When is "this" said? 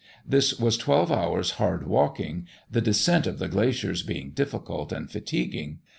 0.27-0.59